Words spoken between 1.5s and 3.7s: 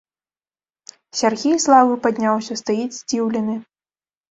з лавы падняўся, стаіць здзіўлены.